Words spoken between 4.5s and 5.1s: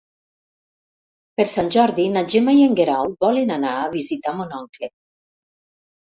oncle.